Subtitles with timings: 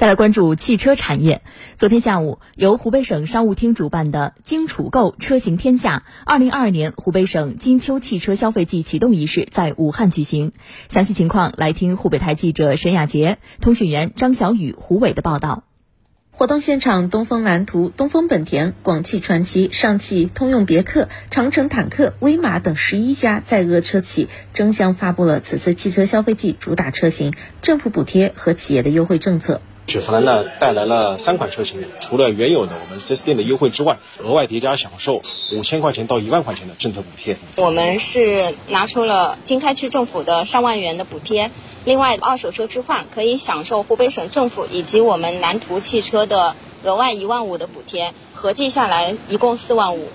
[0.00, 1.42] 再来关注汽车产业。
[1.76, 10.52] 昨天下午，由湖北省商务厅主办的“京楚购车行天下”二零二二年湖北省金秋汽车消费季启动仪式在武汉举行。
[10.88, 15.64] 详细情况，来听湖北台记者沈雅杰、通讯员张小雨、胡伟的报道。
[16.30, 29.60] 活动现场，东风蓝图、东风本田、广汽传祺、上汽通用别克、长城坦克、威马等十一家在俄车企争相发布了此次汽车消费季主打车型、政府补贴和企业的优惠政策。
[29.86, 35.20] 雪佛兰呢带来了三款车型，除了原有的我们 4S 店的优惠之外，额外叠加享受
[35.52, 37.36] 五千块钱到一万块钱的政策补贴。
[37.56, 41.50] 我们是拿出了经开区政府的上万元的补贴，
[41.84, 46.54] 另外二手车置换可以享受湖北省政府以及我们蓝图汽车的
[46.84, 50.08] 额外一万五的补贴，合计下来一共四万五。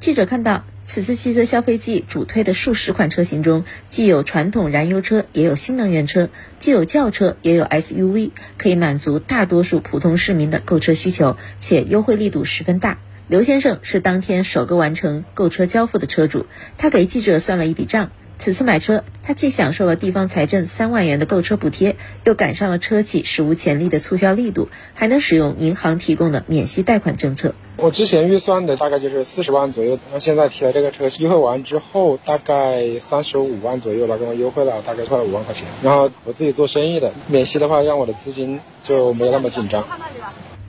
[0.00, 0.64] 记者看到。
[0.84, 12.98] 此次汽车消费季主推的数十款车型中，既有传统燃油车，也有新能源车；既有轿车，也有 SUV，可以满足大多数普通市民的购车需求，且优惠力度十分大。
[13.28, 16.44] 刘先生是当天首个完成购车交付的车主，
[16.76, 18.10] 他给记者算了一笔账。
[18.36, 27.54] 此次买车，他既享受了地方财政三万元的购车补贴，又赶上了车企史无前例的促销力度，还能使用银行提供的免息贷款政策。
[27.76, 35.66] 我之前预算的大概就是四十万左右，那现在提了这个车，优惠完之后大概三十五万左右吧，给我优惠了大概快五万块钱。
[35.82, 39.86] 然后我自己做生意的，免息的话让我的资金就没有那么紧张。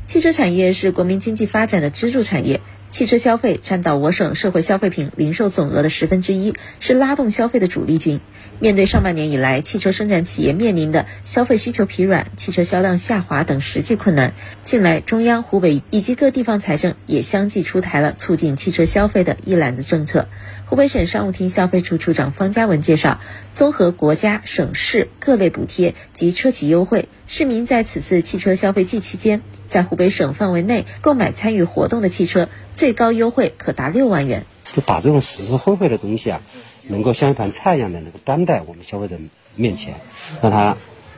[0.05, 2.61] 汽车产业是国民经济发展的支柱产业。
[2.95, 8.21] 汽车消费占到我省社会消费品零售总额的十分之一，是拉动消费的主力军。
[8.61, 20.29] 面对上半年以来汽车生产企业面临的消费需求疲软、汽车销量下滑等实际困难，近来中央、湖北以及各地方财政也相继出台了促进汽车消费的一揽子政策。
[20.65, 23.19] 湖北省商务厅消费处处长方家文介绍，
[23.51, 34.45] 综合国家、省市各类补贴及车企优惠，市民在此次汽车消费季期间，在湖北省范围内购买参与活动的汽车，最高优惠可达六万元。
[34.73, 36.41] 就把这种实实惠惠的东西啊。
[36.87, 39.17] 能够像一盘菜一样的能够端在我们消费者
[39.55, 40.01] 面前，
[40.39, 40.77] 让他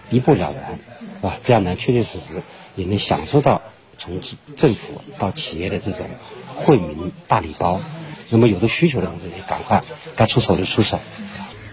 [0.10, 0.80] 一目了然，
[1.18, 1.38] 是吧？
[1.44, 2.42] 这样呢，确确实实
[2.78, 3.62] 也能享受到
[3.98, 4.22] 从
[4.56, 6.08] 政府到企业的这种
[6.56, 7.82] 惠民大礼包。
[8.30, 9.84] 那么有的需求的同志，也赶快
[10.16, 11.02] 该出手就出手。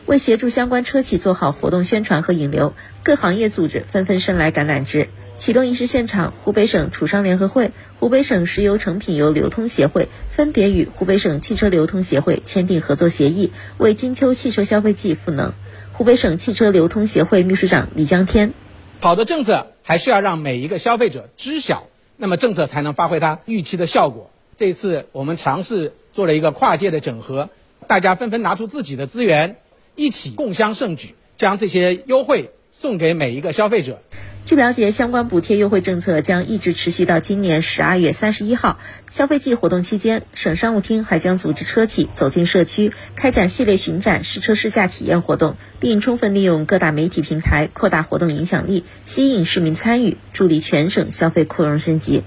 [0.06, 5.09] 为协助相关车企做好活动宣传和引流，各行业组织纷纷伸来橄榄枝。
[5.37, 15.54] 启动仪式现场，湖北省楚商联合会、湖北省石油成品油流通协会分别与湖北省汽车流通协会签订合作协议，为金秋汽车消费季赋能。
[15.93, 18.53] 湖北省汽车流通协会秘书长李江天：
[19.00, 24.31] 好的政策还是要让每一个消费者知晓，那么政策才能发挥它预期的效果。
[24.56, 27.48] 这次我们尝试做了一个跨界的整合，
[27.88, 29.56] 大家纷纷拿出自己的资源，
[29.97, 34.03] 一起共襄盛举，将这些优惠送给每一个消费者。
[34.47, 38.78] 据了解，相关补贴优惠政策将一直持续到今年十二月三十一号。
[39.09, 52.22] 消费季活动期间，省商务厅还将组织车企走进社区，开展系列巡展、试车试驾体验活动，并充分利用各大媒体平台，扩大活动影响力，吸引市民参与，助力全省消费扩容升级。